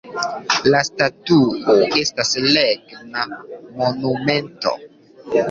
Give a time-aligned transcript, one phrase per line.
[0.69, 3.27] La statuo estas regna
[3.83, 4.75] monumento.